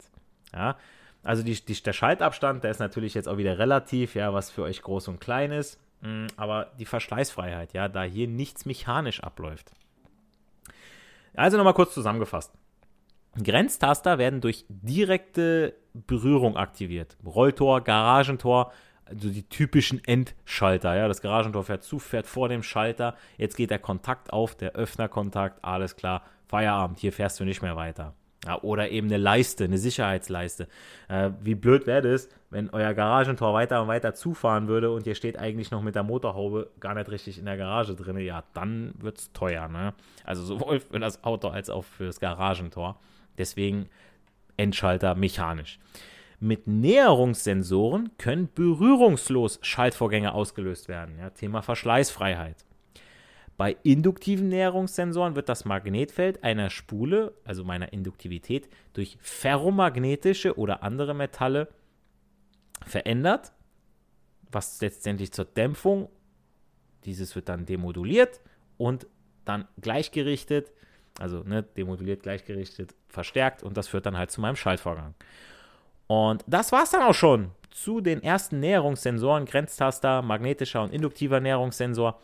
Ja, 0.53 0.77
also 1.23 1.43
die, 1.43 1.53
die, 1.53 1.81
der 1.81 1.93
Schaltabstand, 1.93 2.63
der 2.63 2.71
ist 2.71 2.79
natürlich 2.79 3.13
jetzt 3.13 3.27
auch 3.27 3.37
wieder 3.37 3.59
relativ, 3.59 4.15
ja, 4.15 4.33
was 4.33 4.49
für 4.49 4.63
euch 4.63 4.81
groß 4.81 5.09
und 5.09 5.19
klein 5.19 5.51
ist. 5.51 5.79
Mm, 6.01 6.27
aber 6.37 6.71
die 6.79 6.85
Verschleißfreiheit, 6.85 7.73
ja, 7.73 7.89
da 7.89 8.03
hier 8.03 8.27
nichts 8.27 8.65
mechanisch 8.65 9.21
abläuft. 9.21 9.71
Also 11.35 11.57
nochmal 11.57 11.73
kurz 11.73 11.93
zusammengefasst. 11.93 12.53
Grenztaster 13.43 14.17
werden 14.17 14.41
durch 14.41 14.65
direkte 14.69 15.73
Berührung 15.93 16.57
aktiviert. 16.57 17.17
Rolltor, 17.25 17.81
Garagentor, 17.81 18.71
also 19.05 19.29
die 19.29 19.47
typischen 19.47 20.03
Endschalter. 20.05 20.95
Ja, 20.95 21.07
das 21.07 21.21
Garagentor 21.21 21.63
fährt 21.63 21.83
zu, 21.83 21.99
fährt 21.99 22.27
vor 22.27 22.49
dem 22.49 22.63
Schalter. 22.63 23.15
Jetzt 23.37 23.57
geht 23.57 23.71
der 23.71 23.79
Kontakt 23.79 24.31
auf, 24.31 24.55
der 24.55 24.73
Öffnerkontakt, 24.73 25.63
alles 25.63 25.95
klar. 25.95 26.23
Feierabend, 26.47 26.99
hier 26.99 27.13
fährst 27.13 27.39
du 27.39 27.45
nicht 27.45 27.61
mehr 27.61 27.75
weiter. 27.75 28.13
Ja, 28.45 28.61
oder 28.61 28.89
eben 28.89 29.07
eine 29.07 29.17
Leiste, 29.17 29.65
eine 29.65 29.77
Sicherheitsleiste. 29.77 30.67
Äh, 31.09 31.31
wie 31.41 31.55
blöd 31.55 31.87
wäre 31.87 32.01
das, 32.01 32.29
wenn 32.49 32.69
euer 32.69 32.93
Garagentor 32.93 33.53
weiter 33.53 33.81
und 33.81 33.89
weiter 33.89 34.13
zufahren 34.13 34.69
würde 34.69 34.91
und 34.91 35.05
ihr 35.05 35.15
steht 35.15 35.37
eigentlich 35.37 35.71
noch 35.71 35.81
mit 35.81 35.95
der 35.95 36.03
Motorhaube 36.03 36.69
gar 36.79 36.93
nicht 36.93 37.11
richtig 37.11 37.37
in 37.37 37.45
der 37.45 37.57
Garage 37.57 37.95
drin. 37.95 38.17
Ja, 38.19 38.43
dann 38.53 38.93
wird 38.97 39.17
es 39.17 39.33
teuer. 39.33 39.67
Ne? 39.67 39.93
Also 40.23 40.43
sowohl 40.43 40.79
für 40.79 40.99
das 40.99 41.23
Auto 41.25 41.49
als 41.49 41.69
auch 41.69 41.83
für 41.83 42.05
das 42.05 42.21
Garagentor. 42.21 42.97
Deswegen 43.39 43.89
Endschalter 44.57 45.15
mechanisch. 45.15 45.79
Mit 46.39 46.67
Näherungssensoren 46.67 48.11
können 48.17 48.49
berührungslos 48.53 49.59
Schaltvorgänge 49.61 50.33
ausgelöst 50.33 50.87
werden. 50.87 51.17
Ja, 51.17 51.31
Thema 51.31 51.61
Verschleißfreiheit. 51.61 52.65
Bei 53.57 53.75
induktiven 53.83 54.47
Näherungssensoren 54.47 55.35
wird 55.35 55.49
das 55.49 55.65
Magnetfeld 55.65 56.45
einer 56.45 56.69
Spule, 56.69 57.33
also 57.43 57.65
meiner 57.65 57.91
Induktivität, 57.91 58.69
durch 58.93 59.17
ferromagnetische 59.19 60.57
oder 60.57 60.81
andere 60.81 61.13
Metalle 61.13 61.67
verändert, 62.85 63.51
was 64.49 64.79
letztendlich 64.79 65.33
zur 65.33 65.43
Dämpfung, 65.43 66.09
dieses 67.03 67.35
wird 67.35 67.49
dann 67.49 67.65
demoduliert 67.65 68.39
und 68.77 69.07
dann 69.43 69.67
gleichgerichtet 69.81 70.71
also 71.19 71.43
ne, 71.43 71.63
demoduliert, 71.63 72.23
gleichgerichtet, 72.23 72.95
verstärkt 73.07 73.63
und 73.63 73.77
das 73.77 73.87
führt 73.87 74.05
dann 74.05 74.17
halt 74.17 74.31
zu 74.31 74.41
meinem 74.41 74.55
Schaltvorgang. 74.55 75.13
Und 76.07 76.43
das 76.47 76.71
war 76.71 76.83
es 76.83 76.91
dann 76.91 77.03
auch 77.03 77.13
schon 77.13 77.51
zu 77.71 78.01
den 78.01 78.23
ersten 78.23 78.59
Näherungssensoren, 78.59 79.45
Grenztaster, 79.45 80.21
magnetischer 80.21 80.81
und 80.81 80.93
induktiver 80.93 81.39
Näherungssensor. 81.39 82.19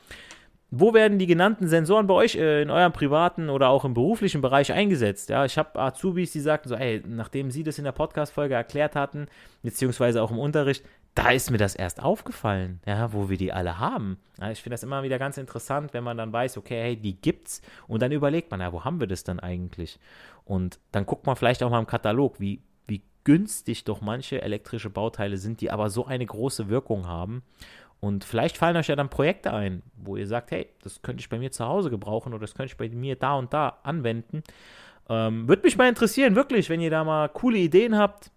wo 0.72 0.94
werden 0.94 1.20
die 1.20 1.28
genannten 1.28 1.68
Sensoren 1.68 2.08
bei 2.08 2.16
euch 2.16 2.36
äh, 2.36 2.64
in 2.64 2.70
eurem 2.70 2.92
privaten 2.92 3.50
oder 3.50 3.70
auch 3.70 3.86
im 3.86 3.94
beruflichen 3.94 4.42
Bereich 4.42 4.74
eingesetzt? 4.74 5.30
Ja, 5.30 5.46
ich 5.46 5.58
habe 5.58 5.80
Azubis, 5.80 6.32
die 6.32 6.40
sagten 6.42 6.70
so, 6.70 6.76
ey, 6.76 7.02
nachdem 7.08 7.52
sie 7.52 7.64
das 7.64 7.78
in 7.78 7.86
der 7.86 7.92
Podcast-Folge 7.94 8.56
erklärt 8.56 8.96
hatten, 8.96 9.28
beziehungsweise 9.62 10.22
auch 10.22 10.32
im 10.32 10.40
Unterricht, 10.40 10.84
da 11.16 11.32
ist 11.32 11.50
mir 11.50 11.58
das 11.58 11.76
erst 11.76 12.04
aufgefallen, 12.04 12.82
ja, 12.86 13.14
wo 13.14 13.30
wir 13.30 13.38
die 13.38 13.54
alle 13.54 13.80
haben. 13.80 14.20
Ja, 14.40 14.52
ich 14.52 14.62
finde 14.62 14.74
das 14.74 14.84
immer 14.84 15.02
wieder 15.02 15.18
ganz 15.18 15.38
interessant, 15.38 15.94
wenn 15.94 16.04
man 16.04 16.18
dann 16.18 16.34
weiß, 16.34 16.58
okay, 16.58 16.82
hey, 16.82 16.98
die 16.98 17.20
gibt's 17.20 17.62
und 17.88 18.02
dann 18.02 18.12
überlegt 18.12 18.52
man, 18.52 18.60
ja, 18.60 18.74
wo 18.74 18.84
haben 18.84 19.00
wir 19.00 19.08
das 19.08 19.24
dann 19.24 19.40
eigentlich? 19.40 19.98
Und 20.44 20.78
dann 20.92 21.06
guckt 21.06 21.26
man 21.26 21.38
vielleicht 21.38 21.64
auch 21.64 21.70
mal 21.70 21.80
im 21.80 21.88
Katalog, 21.88 22.42
wie, 22.42 22.62
wie 22.86 23.02
günstig 23.24 23.86
doch 23.86 24.02
manche 24.02 24.42
elektrische 24.42 24.90
Bauteile 24.90 25.38
sind, 25.38 25.62
die 25.62 25.72
aber 25.72 25.90
so 25.90 26.06
eine 26.06 26.26
große 26.26 26.68
Wirkung 26.68 27.08
haben. 27.08 27.44
Und 28.02 28.26
vielleicht 28.26 28.58
fallen 28.58 28.76
euch 28.76 28.88
ja 28.88 28.98
dann 28.98 29.10
Projekte 29.10 29.54
ein, 29.54 29.84
wo 29.96 30.18
ihr 30.18 30.28
sagt, 30.28 30.52
hey, 30.52 30.68
das 30.84 31.02
könnte 31.02 31.22
ich 31.22 31.30
bei 31.30 31.40
mir 31.40 31.50
zu 31.50 31.66
Hause 31.66 31.90
gebrauchen 31.90 32.34
oder 32.34 32.42
das 32.42 32.56
könnte 32.56 32.74
ich 32.74 32.78
bei 32.78 32.90
mir 32.90 33.16
da 33.16 33.36
und 33.36 33.54
da 33.54 33.80
anwenden. 33.84 34.44
Ähm, 35.08 35.48
Würde 35.48 35.64
mich 35.64 35.78
mal 35.78 35.88
interessieren, 35.88 36.36
wirklich, 36.36 36.70
wenn 36.70 36.82
ihr 36.82 36.92
da 36.92 37.06
mal 37.06 37.30
coole 37.30 37.58
Ideen 37.58 37.98
habt, 37.98 38.32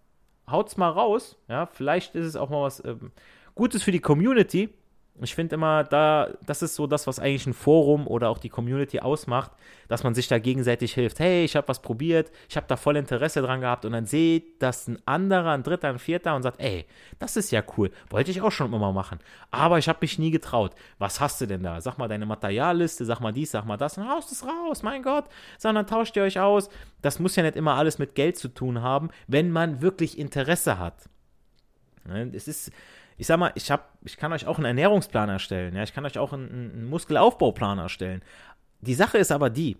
haut's 0.50 0.76
mal 0.76 0.90
raus. 0.90 1.37
Ja, 1.49 1.67
vielleicht 1.67 2.14
ist 2.14 2.26
es 2.26 2.37
auch 2.37 2.50
mal 2.50 2.62
was 2.62 2.85
ähm, 2.85 3.12
Gutes 3.55 3.83
für 3.83 3.93
die 3.93 4.00
Community. 4.00 4.71
Ich 5.20 5.34
finde 5.34 5.56
immer, 5.56 5.84
da, 5.84 6.30
das 6.46 6.62
ist 6.62 6.75
so 6.75 6.87
das, 6.87 7.06
was 7.06 7.18
eigentlich 7.18 7.46
ein 7.46 7.54
Forum 7.54 8.06
oder 8.06 8.28
auch 8.28 8.38
die 8.38 8.48
Community 8.48 9.00
ausmacht, 9.00 9.50
dass 9.88 10.04
man 10.04 10.14
sich 10.14 10.28
da 10.28 10.38
gegenseitig 10.38 10.94
hilft. 10.94 11.18
Hey, 11.18 11.44
ich 11.44 11.56
habe 11.56 11.66
was 11.68 11.82
probiert, 11.82 12.30
ich 12.48 12.56
habe 12.56 12.66
da 12.68 12.76
voll 12.76 12.96
Interesse 12.96 13.42
dran 13.42 13.60
gehabt 13.60 13.84
und 13.84 13.92
dann 13.92 14.06
seht 14.06 14.62
das 14.62 14.87
ein 14.87 14.98
anderer, 15.06 15.52
ein 15.52 15.62
dritter, 15.62 15.88
ein 15.88 15.98
vierter 15.98 16.37
und 16.37 16.42
sagt, 16.42 16.60
ey, 16.60 16.87
das 17.18 17.37
ist 17.37 17.50
ja 17.50 17.62
cool, 17.76 17.90
wollte 18.10 18.30
ich 18.30 18.40
auch 18.42 18.52
schon 18.52 18.72
immer 18.72 18.92
machen, 18.92 19.18
aber 19.50 19.78
ich 19.78 19.88
habe 19.88 19.98
mich 20.02 20.18
nie 20.18 20.30
getraut. 20.30 20.72
Was 20.98 21.20
hast 21.20 21.40
du 21.40 21.46
denn 21.46 21.62
da? 21.62 21.80
Sag 21.80 21.98
mal 21.98 22.08
deine 22.08 22.26
Materialliste, 22.26 23.04
sag 23.04 23.20
mal 23.20 23.32
dies, 23.32 23.50
sag 23.50 23.64
mal 23.64 23.76
das 23.76 23.98
und 23.98 24.08
haust 24.08 24.30
es 24.30 24.44
raus, 24.46 24.82
mein 24.82 25.02
Gott, 25.02 25.25
sondern 25.58 25.87
tauscht 25.87 26.16
ihr 26.16 26.22
euch 26.22 26.38
aus. 26.38 26.68
Das 27.02 27.18
muss 27.18 27.34
ja 27.37 27.42
nicht 27.42 27.56
immer 27.56 27.75
alles 27.75 27.98
mit 27.98 28.14
Geld 28.14 28.37
zu 28.38 28.48
tun 28.48 28.82
haben, 28.82 29.10
wenn 29.26 29.50
man 29.50 29.82
wirklich 29.82 30.18
Interesse 30.18 30.78
hat. 30.78 31.08
Ne, 32.04 32.30
es 32.34 32.48
ist 32.48 32.72
ich 33.18 33.26
sag 33.26 33.38
mal, 33.38 33.52
ich, 33.56 33.70
hab, 33.70 33.98
ich 34.04 34.16
kann 34.16 34.32
euch 34.32 34.46
auch 34.46 34.56
einen 34.56 34.66
Ernährungsplan 34.66 35.28
erstellen, 35.28 35.75
ja, 35.75 35.82
ich 35.82 35.92
kann 35.92 36.06
euch 36.06 36.18
auch 36.18 36.32
einen, 36.32 36.48
einen 36.48 36.88
Muskelaufbauplan 36.88 37.78
erstellen. 37.78 38.22
Die 38.80 38.94
Sache 38.94 39.18
ist 39.18 39.32
aber 39.32 39.50
die, 39.50 39.76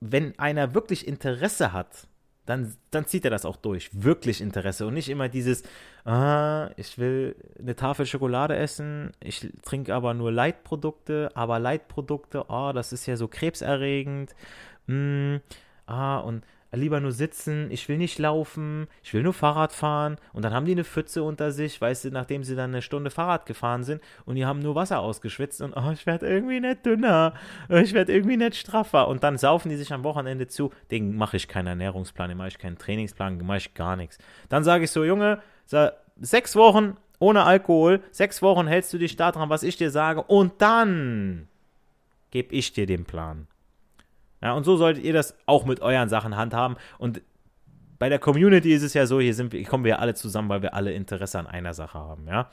wenn 0.00 0.38
einer 0.38 0.74
wirklich 0.74 1.06
Interesse 1.06 1.72
hat, 1.72 2.08
dann, 2.46 2.74
dann 2.90 3.06
zieht 3.06 3.24
er 3.24 3.30
das 3.30 3.44
auch 3.44 3.56
durch. 3.56 3.90
Wirklich 3.92 4.40
Interesse. 4.40 4.86
Und 4.86 4.94
nicht 4.94 5.08
immer 5.08 5.28
dieses, 5.28 5.62
ah, 6.04 6.70
ich 6.76 6.98
will 6.98 7.36
eine 7.58 7.76
Tafel 7.76 8.06
Schokolade 8.06 8.56
essen, 8.56 9.12
ich 9.20 9.48
trinke 9.62 9.94
aber 9.94 10.14
nur 10.14 10.32
Leitprodukte, 10.32 11.30
aber 11.34 11.60
Leitprodukte, 11.60 12.46
oh, 12.48 12.72
das 12.74 12.92
ist 12.92 13.06
ja 13.06 13.16
so 13.16 13.28
krebserregend. 13.28 14.34
Mm, 14.86 15.36
ah, 15.86 16.18
und 16.18 16.44
lieber 16.72 17.00
nur 17.00 17.12
sitzen, 17.12 17.70
ich 17.70 17.88
will 17.88 17.98
nicht 17.98 18.18
laufen, 18.18 18.86
ich 19.02 19.12
will 19.12 19.22
nur 19.22 19.32
Fahrrad 19.32 19.72
fahren. 19.72 20.18
Und 20.32 20.44
dann 20.44 20.52
haben 20.52 20.66
die 20.66 20.72
eine 20.72 20.84
Pfütze 20.84 21.22
unter 21.22 21.50
sich, 21.50 21.80
weißt 21.80 22.04
du, 22.04 22.10
nachdem 22.10 22.44
sie 22.44 22.54
dann 22.54 22.70
eine 22.70 22.82
Stunde 22.82 23.10
Fahrrad 23.10 23.46
gefahren 23.46 23.82
sind 23.82 24.00
und 24.24 24.36
die 24.36 24.46
haben 24.46 24.60
nur 24.60 24.74
Wasser 24.74 25.00
ausgeschwitzt 25.00 25.62
und 25.62 25.74
oh, 25.76 25.90
ich 25.92 26.06
werde 26.06 26.28
irgendwie 26.28 26.60
nicht 26.60 26.86
dünner, 26.86 27.34
ich 27.68 27.92
werde 27.92 28.12
irgendwie 28.12 28.36
nicht 28.36 28.56
straffer. 28.56 29.08
Und 29.08 29.22
dann 29.24 29.38
saufen 29.38 29.68
die 29.68 29.76
sich 29.76 29.92
am 29.92 30.04
Wochenende 30.04 30.46
zu, 30.46 30.70
den 30.90 31.16
mache 31.16 31.36
ich 31.36 31.48
keinen 31.48 31.66
Ernährungsplan, 31.66 32.28
den 32.28 32.38
mache 32.38 32.48
ich 32.48 32.58
keinen 32.58 32.78
Trainingsplan, 32.78 33.38
den 33.38 33.46
mache 33.46 33.58
ich 33.58 33.74
gar 33.74 33.96
nichts. 33.96 34.18
Dann 34.48 34.62
sage 34.62 34.84
ich 34.84 34.90
so, 34.90 35.04
Junge, 35.04 35.40
sechs 36.20 36.54
Wochen 36.56 36.96
ohne 37.18 37.44
Alkohol, 37.44 38.00
sechs 38.12 38.42
Wochen 38.42 38.66
hältst 38.66 38.92
du 38.92 38.98
dich 38.98 39.16
daran, 39.16 39.50
was 39.50 39.62
ich 39.62 39.76
dir 39.76 39.90
sage 39.90 40.22
und 40.22 40.62
dann 40.62 41.48
gebe 42.30 42.54
ich 42.54 42.72
dir 42.72 42.86
den 42.86 43.04
Plan. 43.04 43.46
Ja, 44.42 44.54
und 44.54 44.64
so 44.64 44.76
solltet 44.76 45.04
ihr 45.04 45.12
das 45.12 45.36
auch 45.46 45.64
mit 45.64 45.80
euren 45.80 46.08
Sachen 46.08 46.36
handhaben. 46.36 46.76
Und 46.98 47.22
bei 47.98 48.08
der 48.08 48.18
Community 48.18 48.72
ist 48.72 48.82
es 48.82 48.94
ja 48.94 49.06
so, 49.06 49.20
hier 49.20 49.34
sind 49.34 49.52
wir, 49.52 49.64
kommen 49.64 49.84
wir 49.84 50.00
alle 50.00 50.14
zusammen, 50.14 50.48
weil 50.48 50.62
wir 50.62 50.74
alle 50.74 50.92
Interesse 50.92 51.38
an 51.38 51.46
einer 51.46 51.74
Sache 51.74 51.98
haben. 51.98 52.26
Ja. 52.26 52.48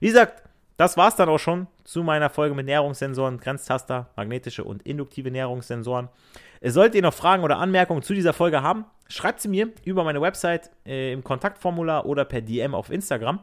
Wie 0.00 0.08
gesagt, 0.08 0.42
das 0.76 0.96
war 0.96 1.08
es 1.08 1.16
dann 1.16 1.28
auch 1.28 1.38
schon 1.38 1.66
zu 1.84 2.02
meiner 2.02 2.28
Folge 2.28 2.54
mit 2.54 2.66
Nährungssensoren, 2.66 3.38
Grenztaster, 3.38 4.10
magnetische 4.16 4.64
und 4.64 4.82
induktive 4.82 5.30
Nährungssensoren. 5.30 6.08
Solltet 6.62 6.96
ihr 6.96 7.02
noch 7.02 7.14
Fragen 7.14 7.42
oder 7.44 7.58
Anmerkungen 7.58 8.02
zu 8.02 8.14
dieser 8.14 8.32
Folge 8.32 8.62
haben, 8.62 8.84
schreibt 9.08 9.40
sie 9.40 9.48
mir 9.48 9.70
über 9.84 10.04
meine 10.04 10.20
Website 10.20 10.70
äh, 10.86 11.12
im 11.12 11.24
Kontaktformular 11.24 12.06
oder 12.06 12.24
per 12.24 12.40
DM 12.40 12.74
auf 12.74 12.90
Instagram. 12.90 13.40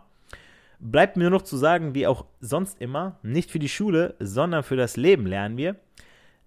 Bleibt 0.80 1.18
mir 1.18 1.24
nur 1.24 1.40
noch 1.40 1.42
zu 1.42 1.58
sagen, 1.58 1.94
wie 1.94 2.08
auch 2.08 2.26
sonst 2.40 2.80
immer, 2.80 3.18
nicht 3.22 3.52
für 3.52 3.60
die 3.60 3.70
Schule, 3.70 4.16
sondern 4.20 4.64
für 4.64 4.78
das 4.78 4.98
Leben 4.98 5.26
lernen 5.26 5.58
wir. 5.58 5.76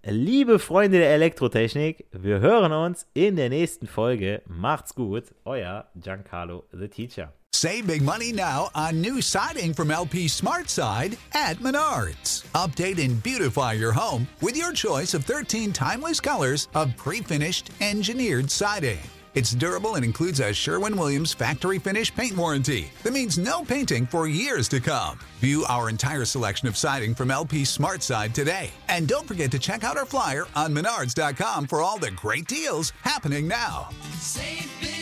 Liebe 0.05 0.59
Freunde 0.59 0.99
der 0.99 1.11
Elektrotechnik, 1.11 2.07
wir 2.11 2.41
hören 2.41 2.73
uns 2.73 3.07
in 3.15 3.37
der 3.37 3.49
nächsten 3.49 3.87
Folge. 3.87 4.43
Macht's 4.49 4.97
gut, 4.97 5.27
euer 5.45 5.87
Giancarlo 5.95 6.65
the 6.73 6.89
Teacher. 6.89 7.33
Save 7.55 7.87
big 7.87 8.03
money 8.03 8.33
now 8.33 8.69
on 8.75 9.01
new 9.01 9.21
siding 9.21 9.73
from 9.73 9.93
LP 9.93 10.27
SmartSide 10.27 11.17
at 11.35 11.59
Menards. 11.59 12.43
Update 12.53 12.99
and 12.99 13.23
beautify 13.23 13.75
your 13.75 13.93
home 13.93 14.27
with 14.41 14.57
your 14.57 14.73
choice 14.73 15.15
of 15.15 15.25
13 15.25 15.73
timeless 15.73 16.21
colors 16.21 16.67
of 16.75 16.97
pre-finished 16.97 17.71
engineered 17.81 18.51
siding. 18.51 18.99
It's 19.35 19.53
durable 19.53 19.95
and 19.95 20.05
includes 20.05 20.41
a 20.41 20.53
Sherwin 20.53 20.95
Williams 20.97 21.33
factory 21.33 21.79
finish 21.79 22.15
paint 22.15 22.37
warranty 22.37 22.91
that 23.03 23.15
means 23.15 23.39
no 23.39 23.65
painting 23.65 24.07
for 24.07 24.27
years 24.29 24.69
to 24.69 24.81
come. 24.81 25.19
View 25.41 25.65
our 25.69 25.89
entire 25.89 26.27
selection 26.27 26.69
of 26.69 26.77
siding 26.77 27.15
from 27.15 27.31
LP 27.31 27.65
Smart 27.65 28.03
Side 28.03 28.35
today. 28.35 28.71
And 28.89 29.09
don't 29.09 29.27
forget 29.27 29.51
to 29.53 29.59
check 29.59 29.85
out 29.85 29.97
our 29.97 30.05
flyer 30.05 30.45
on 30.55 30.75
menards.com 30.75 31.67
for 31.67 31.81
all 31.81 31.99
the 31.99 32.11
great 32.11 32.47
deals 32.47 32.93
happening 33.03 33.49
now. 33.49 33.89
Save 34.19 34.71
big. 34.81 35.02